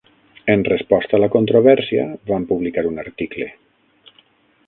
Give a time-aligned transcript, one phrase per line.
[0.53, 3.51] En resposta a la controvèrsia, van publicar un article.